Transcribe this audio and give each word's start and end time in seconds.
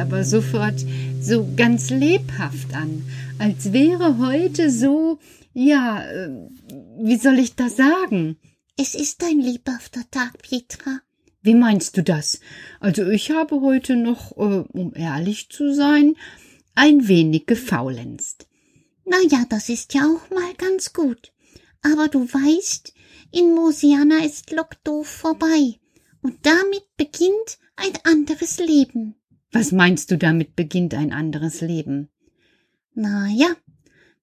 aber 0.00 0.24
sofort 0.24 0.84
so 1.20 1.46
ganz 1.56 1.90
lebhaft 1.90 2.74
an, 2.74 3.04
als 3.38 3.72
wäre 3.72 4.18
heute 4.18 4.70
so, 4.70 5.18
ja, 5.52 6.02
äh, 6.10 6.30
wie 6.98 7.16
soll 7.16 7.38
ich 7.38 7.54
das 7.54 7.76
sagen? 7.76 8.36
Es 8.76 8.94
ist 8.94 9.22
ein 9.22 9.40
lebhafter 9.40 10.02
Tag, 10.10 10.38
Petra. 10.42 11.00
Wie 11.42 11.54
meinst 11.54 11.96
du 11.96 12.02
das? 12.02 12.40
Also 12.80 13.08
ich 13.08 13.30
habe 13.30 13.60
heute 13.60 13.96
noch, 13.96 14.32
äh, 14.36 14.64
um 14.72 14.94
ehrlich 14.94 15.50
zu 15.50 15.74
sein, 15.74 16.16
ein 16.74 17.08
wenig 17.08 17.46
gefaulenzt. 17.46 18.46
Na 19.04 19.16
ja, 19.28 19.44
das 19.48 19.68
ist 19.68 19.94
ja 19.94 20.02
auch 20.02 20.30
mal 20.30 20.54
ganz 20.56 20.92
gut. 20.92 21.32
Aber 21.82 22.08
du 22.08 22.20
weißt, 22.20 22.94
in 23.32 23.54
Mosiana 23.54 24.24
ist 24.24 24.50
Lockdorf 24.50 25.08
vorbei. 25.08 25.78
Und 26.22 26.44
damit 26.44 26.84
beginnt 26.96 27.58
ein 27.76 27.92
anderes 28.04 28.58
Leben. 28.58 29.14
Was 29.52 29.72
meinst 29.72 30.10
du 30.10 30.18
damit 30.18 30.54
beginnt 30.54 30.94
ein 30.94 31.12
anderes 31.12 31.60
Leben? 31.60 32.08
Na 32.94 33.28
ja, 33.28 33.48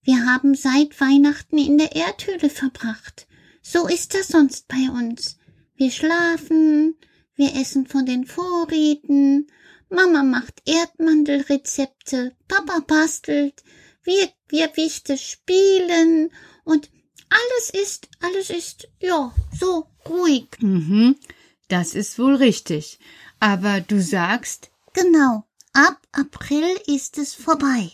wir 0.03 0.25
haben 0.25 0.56
seit 0.56 1.00
Weihnachten 1.01 1.57
in 1.57 1.77
der 1.77 1.95
Erdhöhle 1.95 2.50
verbracht. 2.50 3.27
So 3.62 3.88
ist 3.88 4.13
das 4.13 4.29
sonst 4.29 4.68
bei 4.68 4.89
uns. 4.89 5.38
Wir 5.75 5.91
schlafen, 5.91 6.95
wir 7.35 7.56
essen 7.56 7.85
von 7.85 8.06
den 8.06 8.25
Vorräten, 8.25 9.47
Mama 9.89 10.24
macht 10.24 10.62
Erdmandelrezepte, 10.65 12.35
Papa 12.47 12.80
bastelt, 12.88 13.63
wir, 14.03 14.30
wir 14.47 14.75
Wichte 14.75 15.18
spielen 15.18 16.31
und 16.63 16.89
alles 17.30 17.85
ist, 17.85 18.07
alles 18.21 18.50
ist, 18.50 18.88
ja, 19.01 19.33
so 19.57 19.88
ruhig. 20.07 20.47
Mhm, 20.59 21.15
das 21.68 21.95
ist 21.95 22.18
wohl 22.18 22.35
richtig. 22.35 23.00
Aber 23.39 23.81
du 23.81 24.01
sagst, 24.01 24.71
Genau, 24.99 25.45
ab 25.73 26.01
April 26.11 26.65
ist 26.88 27.19
es 27.19 27.35
vorbei. 27.35 27.91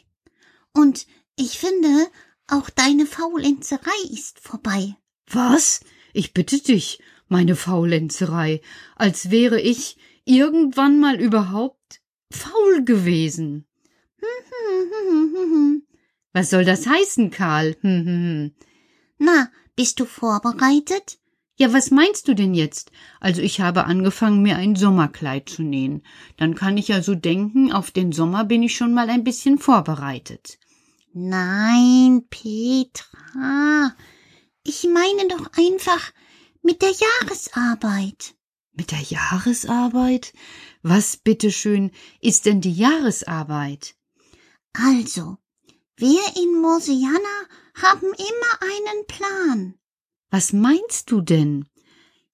Und 0.74 1.06
ich 1.36 1.60
finde, 1.60 2.08
auch 2.48 2.70
deine 2.70 3.06
Faulenzerei 3.06 3.92
ist 4.10 4.40
vorbei. 4.40 4.96
was? 5.30 5.82
Ich 6.14 6.34
bitte 6.34 6.60
dich, 6.60 7.02
meine 7.28 7.58
Faulenzerei, 7.58 8.62
als 8.96 9.32
wäre 9.32 9.60
ich 9.60 9.98
irgendwann 10.24 11.02
mal 11.02 11.20
überhaupt 11.20 12.00
faul 12.32 12.86
gewesen. 12.86 13.66
Was 16.32 16.52
soll 16.52 16.64
das 16.64 16.88
heißen, 16.88 17.32
Karl? 17.32 17.76
Hm, 17.82 18.06
hm, 18.06 18.32
hm. 18.32 18.56
Na, 19.18 19.52
bist 19.76 20.00
du 20.00 20.06
vorbereitet? 20.06 21.20
Ja, 21.56 21.72
was 21.72 21.92
meinst 21.92 22.28
du 22.28 22.34
denn 22.34 22.56
jetzt? 22.56 22.92
Also 23.20 23.42
ich 23.42 23.62
habe 23.62 23.86
angefangen, 23.86 24.42
mir 24.42 24.56
ein 24.56 24.76
Sommerkleid 24.76 25.50
zu 25.50 25.62
nähen. 25.62 26.04
Dann 26.38 26.56
kann 26.56 26.78
ich 26.78 26.88
ja 26.88 27.04
so 27.04 27.14
denken, 27.14 27.72
auf 27.72 27.92
den 27.92 28.12
Sommer 28.12 28.44
bin 28.44 28.64
ich 28.64 28.76
schon 28.76 28.94
mal 28.94 29.10
ein 29.10 29.24
bisschen 29.24 29.60
vorbereitet. 29.60 30.58
Nein, 31.14 32.26
Petra. 32.30 33.96
Ich 34.64 34.88
meine 34.92 35.28
doch 35.28 35.52
einfach 35.56 36.12
mit 36.64 36.82
der 36.82 36.92
Jahresarbeit. 36.92 38.34
Mit 38.72 38.92
der 38.92 39.02
Jahresarbeit? 39.02 40.34
Was 40.82 41.18
bitteschön 41.18 41.92
ist 42.20 42.48
denn 42.48 42.62
die 42.62 42.74
Jahresarbeit? 42.74 43.96
Also, 44.74 45.38
wir 45.98 46.22
in 46.36 46.60
Mosiana 46.60 47.38
haben 47.76 48.08
immer 48.08 48.62
einen 48.62 49.06
Plan. 49.08 49.76
Was 50.34 50.52
meinst 50.52 51.12
du 51.12 51.22
denn? 51.22 51.70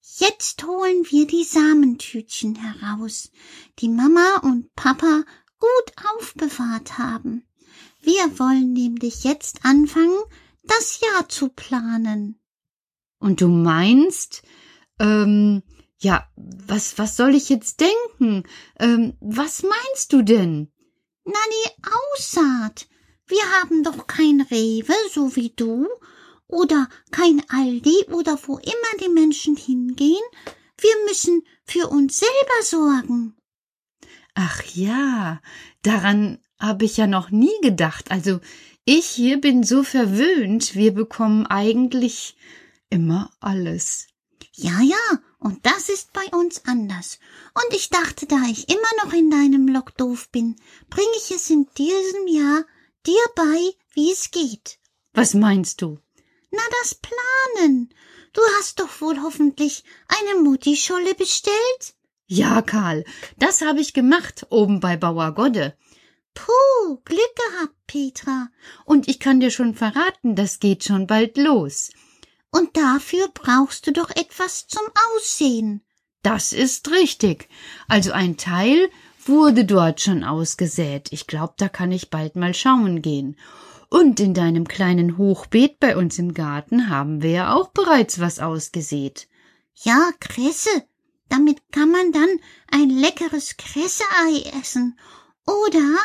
Jetzt 0.00 0.64
holen 0.64 1.04
wir 1.10 1.26
die 1.26 1.44
Samentütchen 1.44 2.54
heraus, 2.54 3.30
die 3.78 3.90
Mama 3.90 4.38
und 4.42 4.74
Papa 4.74 5.22
gut 5.58 6.06
aufbewahrt 6.16 6.96
haben. 6.96 7.46
Wir 8.00 8.38
wollen 8.38 8.72
nämlich 8.72 9.24
jetzt 9.24 9.66
anfangen, 9.66 10.18
das 10.62 11.00
Jahr 11.00 11.28
zu 11.28 11.50
planen. 11.50 12.40
Und 13.18 13.42
du 13.42 13.48
meinst, 13.48 14.44
ähm, 14.98 15.62
ja, 15.98 16.26
was, 16.36 16.96
was 16.96 17.18
soll 17.18 17.34
ich 17.34 17.50
jetzt 17.50 17.82
denken? 17.82 18.48
Ähm, 18.78 19.18
was 19.20 19.62
meinst 19.62 20.14
du 20.14 20.22
denn? 20.22 20.72
Na, 21.26 21.34
die 21.34 21.82
Aussaat. 22.16 22.88
Wir 23.26 23.42
haben 23.60 23.82
doch 23.82 24.06
kein 24.06 24.40
Rewe, 24.40 24.94
so 25.12 25.36
wie 25.36 25.50
du, 25.50 25.86
oder 26.50 26.88
kein 27.10 27.42
Aldi 27.48 28.06
oder 28.12 28.38
wo 28.46 28.58
immer 28.58 29.00
die 29.00 29.08
Menschen 29.08 29.56
hingehen. 29.56 30.22
Wir 30.78 30.94
müssen 31.06 31.42
für 31.64 31.88
uns 31.88 32.18
selber 32.18 32.62
sorgen. 32.62 33.36
Ach 34.34 34.62
ja, 34.74 35.40
daran 35.82 36.38
habe 36.58 36.84
ich 36.84 36.96
ja 36.96 37.06
noch 37.06 37.30
nie 37.30 37.58
gedacht. 37.62 38.10
Also 38.10 38.40
ich 38.84 39.06
hier 39.06 39.40
bin 39.40 39.62
so 39.62 39.82
verwöhnt, 39.82 40.74
wir 40.74 40.92
bekommen 40.92 41.46
eigentlich 41.46 42.36
immer 42.88 43.30
alles. 43.40 44.08
Ja, 44.54 44.80
ja, 44.80 45.18
und 45.38 45.64
das 45.64 45.88
ist 45.88 46.12
bei 46.12 46.26
uns 46.36 46.64
anders. 46.66 47.18
Und 47.54 47.74
ich 47.74 47.88
dachte, 47.88 48.26
da 48.26 48.42
ich 48.50 48.68
immer 48.68 49.04
noch 49.04 49.12
in 49.12 49.30
deinem 49.30 49.68
Lockdoof 49.68 50.28
bin, 50.30 50.56
bringe 50.88 51.16
ich 51.16 51.30
es 51.30 51.48
in 51.50 51.66
diesem 51.78 52.26
Jahr 52.26 52.64
dir 53.06 53.22
bei, 53.34 53.70
wie 53.94 54.12
es 54.12 54.30
geht. 54.30 54.78
Was 55.12 55.34
meinst 55.34 55.82
du? 55.82 55.98
Na, 56.50 56.62
das 56.80 56.96
Planen. 56.96 57.94
Du 58.32 58.40
hast 58.58 58.80
doch 58.80 59.00
wohl 59.00 59.20
hoffentlich 59.22 59.84
eine 60.08 60.40
Muttischolle 60.40 61.14
bestellt? 61.14 61.94
Ja, 62.26 62.62
Karl, 62.62 63.04
das 63.38 63.60
habe 63.60 63.80
ich 63.80 63.92
gemacht 63.92 64.46
oben 64.50 64.80
bei 64.80 64.96
Bauer 64.96 65.34
Godde. 65.34 65.76
Puh, 66.34 66.96
Glück 67.04 67.34
gehabt, 67.36 67.74
Petra. 67.86 68.48
Und 68.84 69.08
ich 69.08 69.18
kann 69.18 69.40
dir 69.40 69.50
schon 69.50 69.74
verraten, 69.74 70.36
das 70.36 70.60
geht 70.60 70.84
schon 70.84 71.06
bald 71.06 71.36
los. 71.36 71.90
Und 72.52 72.76
dafür 72.76 73.28
brauchst 73.34 73.86
du 73.86 73.92
doch 73.92 74.10
etwas 74.10 74.66
zum 74.68 74.82
Aussehen. 75.16 75.82
Das 76.22 76.52
ist 76.52 76.90
richtig. 76.90 77.48
Also 77.88 78.12
ein 78.12 78.36
Teil 78.36 78.90
wurde 79.24 79.64
dort 79.64 80.00
schon 80.00 80.24
ausgesät. 80.24 81.08
Ich 81.12 81.26
glaube, 81.26 81.54
da 81.56 81.68
kann 81.68 81.92
ich 81.92 82.10
bald 82.10 82.36
mal 82.36 82.54
schauen 82.54 83.02
gehen. 83.02 83.36
Und 83.90 84.20
in 84.20 84.34
deinem 84.34 84.68
kleinen 84.68 85.18
Hochbeet 85.18 85.80
bei 85.80 85.96
uns 85.96 86.18
im 86.18 86.32
Garten 86.32 86.88
haben 86.88 87.22
wir 87.22 87.30
ja 87.30 87.54
auch 87.54 87.70
bereits 87.70 88.20
was 88.20 88.38
ausgesät. 88.38 89.28
Ja, 89.74 90.10
Kresse. 90.20 90.84
Damit 91.28 91.60
kann 91.72 91.90
man 91.90 92.12
dann 92.12 92.28
ein 92.70 92.88
leckeres 92.88 93.56
Kresseei 93.56 94.58
essen. 94.60 94.98
Oder 95.44 95.96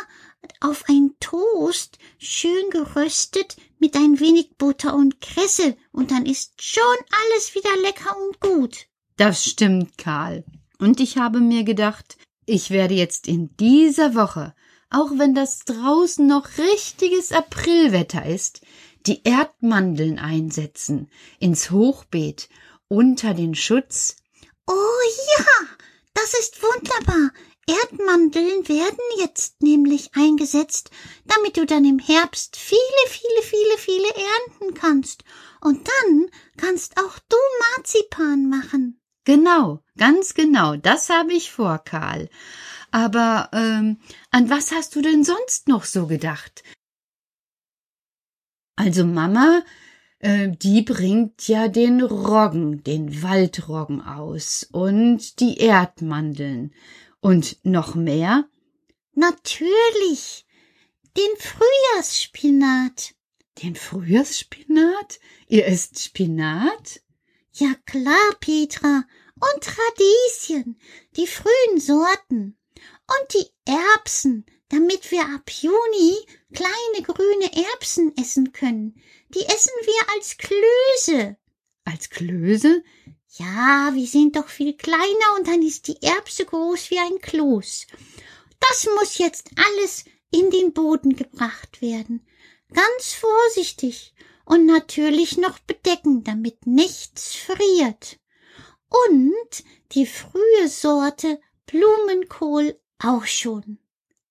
auf 0.62 0.86
ein 0.88 1.12
Toast, 1.20 2.00
schön 2.18 2.70
geröstet, 2.72 3.56
mit 3.80 3.96
ein 3.96 4.20
wenig 4.20 4.58
Butter 4.58 4.96
und 4.96 5.22
Kresse, 5.22 5.76
und 5.92 6.12
dann 6.12 6.26
ist 6.26 6.62
schon 6.62 6.84
alles 7.10 7.56
wieder 7.56 7.76
lecker 7.82 8.16
und 8.18 8.40
gut. 8.40 8.88
Das 9.18 9.44
stimmt, 9.44 9.98
Karl. 9.98 10.44
Und 10.80 11.00
ich 11.00 11.18
habe 11.18 11.40
mir 11.40 11.64
gedacht, 11.64 12.18
ich 12.46 12.70
werde 12.70 12.94
jetzt 12.94 13.28
in 13.28 13.56
dieser 13.58 14.14
Woche, 14.16 14.54
auch 14.95 15.12
wenn 15.18 15.36
das 15.36 15.59
draußen 15.65 16.25
noch 16.25 16.57
richtiges 16.57 17.33
Aprilwetter 17.33 18.25
ist, 18.25 18.62
die 19.06 19.24
Erdmandeln 19.24 20.19
einsetzen 20.19 21.12
ins 21.38 21.69
Hochbeet 21.69 22.47
unter 22.88 23.33
den 23.33 23.56
Schutz. 23.56 24.15
Oh 24.68 25.01
ja, 25.38 25.45
das 26.13 26.34
ist 26.39 26.63
wunderbar. 26.63 27.31
Erdmandeln 27.67 28.70
werden 28.70 29.00
jetzt 29.17 29.62
nämlich 29.62 30.12
eingesetzt, 30.15 30.91
damit 31.25 31.58
du 31.58 31.65
dann 31.65 31.84
im 31.84 32.00
Herbst 32.00 32.55
viele, 32.55 32.79
viele, 33.10 33.41
viele, 33.41 33.77
viele 33.77 34.08
ernten 34.08 34.75
kannst. 34.75 35.25
Und 35.60 35.86
dann 35.88 36.29
kannst 36.58 36.98
auch 36.98 37.20
du 37.27 37.38
Marzipan 37.75 38.48
machen. 38.48 39.01
Genau, 39.25 39.84
ganz 39.98 40.36
genau, 40.36 40.75
das 40.75 41.10
habe 41.10 41.34
ich 41.34 41.51
vor, 41.51 41.79
Karl. 41.79 42.29
Aber 42.96 43.50
ähm, 43.52 43.98
an 44.32 44.50
was 44.50 44.72
hast 44.72 44.96
du 44.96 45.02
denn 45.02 45.25
sonst 45.25 45.68
noch 45.68 45.84
so 45.84 46.08
gedacht? 46.08 46.64
Also 48.78 49.04
Mama, 49.04 49.66
äh, 50.20 50.48
die 50.50 50.82
bringt 50.82 51.46
ja 51.50 51.68
den 51.68 52.02
Roggen, 52.02 52.86
den 52.86 53.22
Waldroggen 53.22 54.00
aus 54.00 54.66
und 54.72 55.42
die 55.42 55.58
Erdmandeln. 55.58 56.74
Und 57.20 57.58
noch 57.66 57.96
mehr? 57.96 58.48
Natürlich. 59.12 60.46
Den 61.18 61.36
Frühjahrsspinat. 61.38 63.14
Den 63.62 63.75
Frühjahrsspinat? 63.75 65.20
Ihr 65.50 65.66
esst 65.68 66.00
Spinat? 66.02 67.02
Ja 67.52 67.74
klar, 67.86 68.36
Petra. 68.40 69.04
Und 69.36 69.68
Radieschen, 69.68 70.80
die 71.18 71.28
frühen 71.28 71.82
Sorten. 71.82 72.58
Und 73.07 73.33
die 73.33 73.71
Erbsen, 73.71 74.45
damit 74.69 75.12
wir 75.12 75.21
ab 75.21 75.50
Juni 75.50 76.17
kleine 76.53 77.05
grüne 77.05 77.51
Erbsen 77.71 78.15
essen 78.17 78.51
können. 78.51 79.01
Die 79.29 79.45
essen 79.45 79.74
wir 79.81 80.13
als 80.15 80.38
Klöße. 80.38 81.38
Als 81.83 82.09
Klöße? 82.09 82.83
Ja, 83.38 83.91
wir 83.93 84.07
sind 84.07 84.35
doch 84.35 84.47
viel 84.47 84.75
kleiner 84.75 85.35
und 85.38 85.47
dann 85.47 85.62
ist 85.62 85.88
die 85.88 86.01
Erbse 86.01 86.45
groß 86.45 86.89
wie 86.89 87.00
ein 87.00 87.19
Kloß. 87.19 87.88
Das 88.59 88.88
muss 88.95 89.17
jetzt 89.17 89.50
alles 89.55 90.05
in 90.31 90.50
den 90.50 90.74
Boden 90.74 91.15
gebracht 91.15 91.81
werden. 91.81 92.25
Ganz 92.74 93.13
vorsichtig 93.13 94.13
und 94.45 94.65
natürlich 94.65 95.38
noch 95.38 95.59
bedecken, 95.59 96.24
damit 96.24 96.65
nichts 96.65 97.35
friert. 97.35 98.19
Und 98.89 99.63
die 99.91 100.05
frühe 100.05 100.67
Sorte 100.67 101.39
Blumenkohl 101.65 102.79
auch 103.00 103.25
schon. 103.25 103.78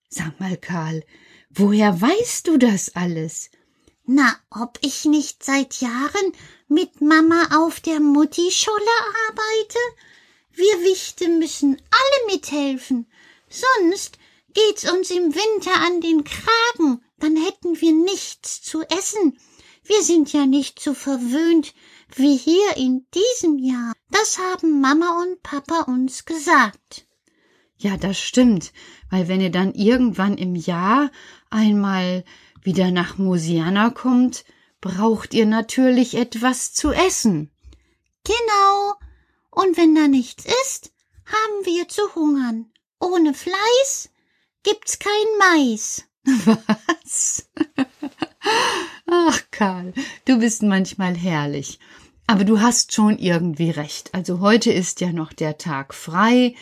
Sag 0.08 0.38
mal, 0.40 0.56
Karl, 0.56 1.04
woher 1.50 2.00
weißt 2.00 2.46
du 2.46 2.56
das 2.56 2.94
alles? 2.94 3.50
Na, 4.06 4.36
ob 4.50 4.78
ich 4.82 5.06
nicht 5.06 5.42
seit 5.42 5.80
Jahren 5.80 6.32
mit 6.68 7.00
Mama 7.00 7.64
auf 7.64 7.80
der 7.80 8.00
Muttischolle 8.00 8.96
arbeite? 9.28 9.78
Wir 10.52 10.82
Wichte 10.82 11.28
müssen 11.28 11.76
alle 11.90 12.32
mithelfen, 12.34 13.10
sonst 13.48 14.18
geht's 14.52 14.90
uns 14.90 15.10
im 15.10 15.34
Winter 15.34 15.74
an 15.86 16.00
den 16.00 16.22
Kragen, 16.22 17.02
dann 17.18 17.36
hätten 17.36 17.80
wir 17.80 17.92
nichts 17.92 18.62
zu 18.62 18.82
essen. 18.82 19.38
Wir 19.82 20.02
sind 20.02 20.32
ja 20.32 20.46
nicht 20.46 20.80
so 20.80 20.94
verwöhnt 20.94 21.74
wie 22.14 22.36
hier 22.36 22.76
in 22.76 23.06
diesem 23.14 23.58
Jahr. 23.58 23.92
Das 24.10 24.38
haben 24.38 24.80
Mama 24.80 25.22
und 25.22 25.42
Papa 25.42 25.82
uns 25.82 26.24
gesagt. 26.24 27.06
Ja, 27.76 27.96
das 27.96 28.18
stimmt, 28.18 28.72
weil 29.10 29.28
wenn 29.28 29.40
ihr 29.40 29.50
dann 29.50 29.74
irgendwann 29.74 30.38
im 30.38 30.54
Jahr 30.54 31.10
einmal 31.50 32.24
wieder 32.62 32.90
nach 32.90 33.18
Mosiana 33.18 33.90
kommt, 33.90 34.44
braucht 34.80 35.34
ihr 35.34 35.46
natürlich 35.46 36.16
etwas 36.16 36.72
zu 36.72 36.92
essen. 36.92 37.50
Genau. 38.24 38.94
Und 39.50 39.76
wenn 39.76 39.94
da 39.94 40.08
nichts 40.08 40.44
ist, 40.64 40.92
haben 41.26 41.66
wir 41.66 41.88
zu 41.88 42.02
hungern. 42.14 42.70
Ohne 43.00 43.34
Fleiß 43.34 44.10
gibt's 44.62 44.98
kein 44.98 45.10
Mais. 45.38 46.04
Was? 46.24 47.50
Ach, 49.06 49.40
Karl, 49.50 49.92
du 50.24 50.38
bist 50.38 50.62
manchmal 50.62 51.14
herrlich. 51.14 51.78
Aber 52.26 52.44
du 52.44 52.60
hast 52.60 52.94
schon 52.94 53.18
irgendwie 53.18 53.70
recht. 53.70 54.14
Also 54.14 54.40
heute 54.40 54.72
ist 54.72 55.00
ja 55.00 55.12
noch 55.12 55.32
der 55.32 55.58
Tag 55.58 55.92
frei. 55.92 56.54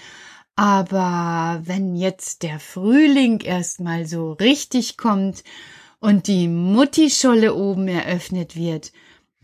Aber 0.55 1.63
wenn 1.65 1.97
jetzt 1.97 2.43
der 2.43 2.61
Frühling 2.61 3.41
erstmal 3.41 4.07
so 4.07 4.33
richtig 4.33 4.97
kommt 4.97 5.45
und 5.99 6.27
die 6.27 6.49
Muttischolle 6.49 7.55
oben 7.55 7.89
eröffnet 7.89 8.55
wird, 8.55 8.93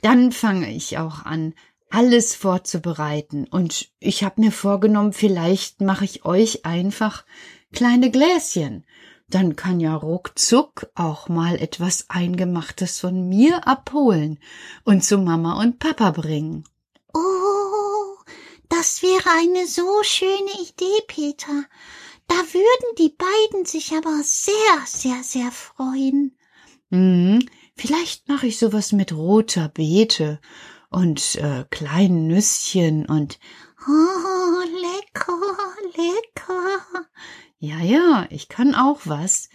dann 0.03 0.33
fange 0.33 0.71
ich 0.71 0.99
auch 0.99 1.25
an, 1.25 1.55
alles 1.91 2.35
vorzubereiten. 2.35 3.47
Und 3.47 3.89
ich 3.99 4.23
habe 4.23 4.41
mir 4.41 4.53
vorgenommen, 4.53 5.13
vielleicht 5.13 5.81
mache 5.81 6.05
ich 6.05 6.25
euch 6.25 6.67
einfach 6.67 7.25
kleine 7.73 8.11
Gläschen. 8.11 8.85
Dann 9.31 9.57
kann 9.57 9.81
ja 9.81 9.95
ruckzuck 9.95 10.91
auch 10.95 11.29
mal 11.29 11.57
etwas 11.57 12.07
Eingemachtes 12.09 13.01
von 13.01 13.29
mir 13.29 13.67
abholen 13.67 14.39
und 14.85 15.05
zu 15.05 15.19
Mama 15.19 15.61
und 15.61 15.79
Papa 15.79 16.13
bringen. 16.13 16.65
Eine 19.31 19.67
so 19.67 20.03
schöne 20.05 20.53
Idee, 20.63 21.03
Peter. 21.07 21.65
Da 22.29 22.35
würden 22.35 22.95
die 22.97 23.15
beiden 23.15 23.67
sich 23.67 23.93
aber 23.93 24.23
sehr, 24.23 24.87
sehr, 24.87 25.23
sehr 25.23 25.53
freuen. 25.53 26.35
Hm, 26.91 27.47
vielleicht 27.77 28.27
mache 28.29 28.47
ich 28.47 28.59
sowas 28.59 28.93
mit 28.93 29.13
roter 29.13 29.69
Beete 29.69 30.41
und 30.89 31.35
äh, 31.35 31.67
kleinen 31.69 32.27
Nüsschen 32.29 33.05
und 33.05 33.39
Oh, 33.87 34.63
lecker, 34.81 35.39
lecker. 35.95 37.07
ja, 37.59 37.81
ja, 37.81 38.27
ich 38.31 38.49
kann 38.49 38.75
auch 38.75 39.01
was. 39.05 39.51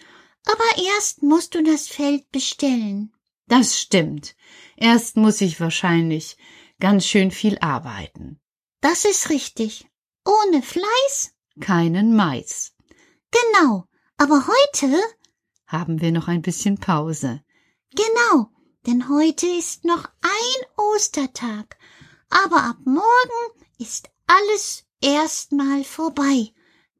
Aber 0.45 0.83
erst 0.95 1.23
musst 1.23 1.55
du 1.55 1.63
das 1.63 1.87
Feld 1.87 2.31
bestellen. 2.31 3.11
Das 3.47 3.79
stimmt. 3.79 4.35
Erst 4.77 5.17
muss 5.17 5.41
ich 5.41 5.59
wahrscheinlich 5.59 6.37
ganz 6.79 7.07
schön 7.07 7.31
viel 7.31 7.57
arbeiten. 7.59 8.39
Das 8.83 9.05
ist 9.05 9.29
richtig. 9.29 9.87
Ohne 10.25 10.61
Fleiß? 10.61 11.31
Keinen 11.61 12.17
Mais. 12.17 12.73
Genau. 13.31 13.87
Aber 14.17 14.45
heute? 14.45 15.01
Haben 15.65 16.01
wir 16.01 16.11
noch 16.11 16.27
ein 16.27 16.41
bisschen 16.41 16.77
Pause. 16.77 17.41
Genau. 17.95 18.49
Denn 18.85 19.07
heute 19.07 19.47
ist 19.47 19.85
noch 19.85 20.03
ein 20.21 20.65
Ostertag. 20.75 21.77
Aber 22.29 22.61
ab 22.61 22.75
morgen 22.83 23.63
ist 23.79 24.09
alles 24.27 24.83
erstmal 24.99 25.85
vorbei. 25.85 26.51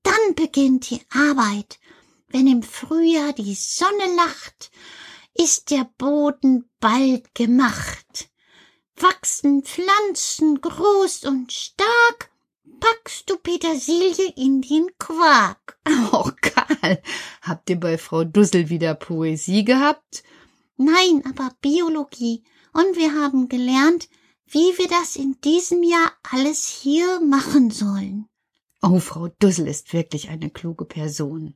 Dann 0.04 0.36
beginnt 0.36 0.90
die 0.90 1.02
Arbeit. 1.10 1.82
Wenn 2.30 2.48
im 2.48 2.63
Frühjahr 2.63 3.34
die 3.34 3.56
Sonne 3.56 4.16
lacht, 4.16 4.72
ist 5.34 5.70
der 5.70 5.92
Boden 5.98 6.70
bald 6.80 7.36
gemacht. 7.36 8.30
Wachsen 8.96 9.64
Pflanzen 9.64 10.62
groß 10.62 11.26
und 11.26 11.52
stark, 11.52 12.32
packst 12.80 13.30
du 13.30 13.38
Petersilie 13.38 14.34
in 14.36 14.62
den 14.62 14.90
Quark. 14.98 15.78
Oh, 16.12 16.30
Karl, 16.42 17.02
habt 17.42 17.70
ihr 17.70 17.80
bei 17.80 17.98
Frau 17.98 18.24
Dussel 18.24 18.70
wieder 18.70 18.94
Poesie 18.94 19.64
gehabt? 19.66 20.24
Nein, 20.78 21.24
aber 21.28 21.52
Biologie. 21.62 22.44
Und 22.72 22.96
wir 22.96 23.14
haben 23.14 23.50
gelernt, 23.50 24.10
wie 24.48 24.78
wir 24.78 24.88
das 24.88 25.16
in 25.16 25.40
diesem 25.42 25.84
Jahr 25.84 26.12
alles 26.32 26.68
hier 26.68 27.20
machen 27.20 27.72
sollen. 27.72 28.30
Oh, 28.82 29.00
Frau 29.00 29.30
Dussel 29.40 29.68
ist 29.68 29.94
wirklich 29.94 30.30
eine 30.30 30.50
kluge 30.50 30.86
Person. 30.86 31.56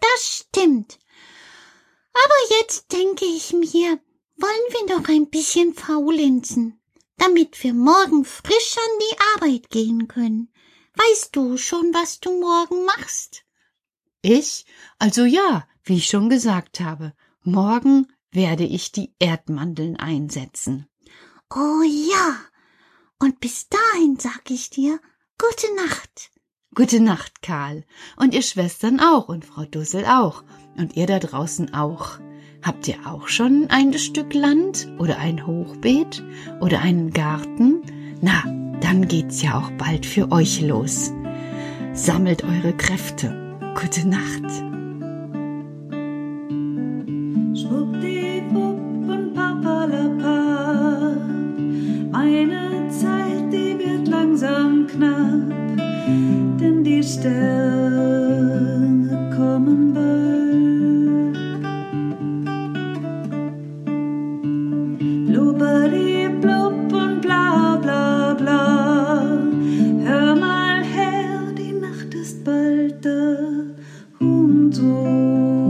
Das 0.00 0.36
stimmt. 0.38 0.98
Aber 2.12 2.58
jetzt 2.60 2.92
denke 2.92 3.24
ich 3.24 3.52
mir, 3.52 3.98
wollen 4.36 4.88
wir 4.88 4.96
noch 4.96 5.08
ein 5.08 5.28
bisschen 5.30 5.74
faulenzen, 5.74 6.80
damit 7.16 7.62
wir 7.62 7.74
morgen 7.74 8.24
frisch 8.24 8.76
an 8.76 8.98
die 9.00 9.16
Arbeit 9.34 9.70
gehen 9.70 10.08
können. 10.08 10.52
Weißt 10.94 11.34
du 11.34 11.56
schon, 11.56 11.92
was 11.94 12.20
du 12.20 12.40
morgen 12.40 12.84
machst? 12.84 13.44
Ich? 14.20 14.66
Also 14.98 15.24
ja, 15.24 15.66
wie 15.84 15.96
ich 15.96 16.06
schon 16.06 16.28
gesagt 16.28 16.80
habe, 16.80 17.14
morgen 17.42 18.06
werde 18.30 18.64
ich 18.64 18.92
die 18.92 19.14
Erdmandeln 19.18 19.96
einsetzen. 19.96 20.86
Oh 21.50 21.82
ja. 21.82 22.38
Und 23.18 23.40
bis 23.40 23.68
dahin 23.68 24.18
sag 24.18 24.50
ich 24.50 24.70
dir 24.70 25.00
gute 25.38 25.74
Nacht. 25.76 26.30
Gute 26.74 27.00
Nacht, 27.00 27.42
Karl. 27.42 27.84
Und 28.16 28.32
ihr 28.32 28.42
Schwestern 28.42 28.98
auch 29.00 29.28
und 29.28 29.44
Frau 29.44 29.64
Dussel 29.64 30.06
auch. 30.06 30.42
Und 30.76 30.96
ihr 30.96 31.06
da 31.06 31.18
draußen 31.18 31.74
auch. 31.74 32.18
Habt 32.62 32.86
ihr 32.86 32.94
auch 33.04 33.26
schon 33.26 33.66
ein 33.70 33.92
Stück 33.94 34.34
Land 34.34 34.86
oder 34.98 35.18
ein 35.18 35.44
Hochbeet 35.48 36.22
oder 36.60 36.80
einen 36.80 37.10
Garten? 37.10 37.82
Na, 38.20 38.44
dann 38.80 39.08
geht's 39.08 39.42
ja 39.42 39.58
auch 39.58 39.72
bald 39.72 40.06
für 40.06 40.30
euch 40.30 40.60
los. 40.60 41.12
Sammelt 41.92 42.44
eure 42.44 42.72
Kräfte. 42.76 43.58
Gute 43.74 44.08
Nacht. 44.08 44.44
Meine 52.12 52.88
Zeit, 52.90 53.52
die 53.52 53.76
wird 53.76 54.06
langsam 54.06 54.86
knapp, 54.86 55.48
denn 56.60 56.84
die 56.84 57.02
Sterne 57.02 57.51
bald 74.18 74.76
da. 74.76 75.61